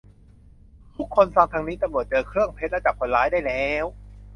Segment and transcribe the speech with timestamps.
[0.95, 3.85] ทุกคนฟังทางนี้ ตำรวจเจอเครื่องเพชรและจับคนร้ายได้แล้ว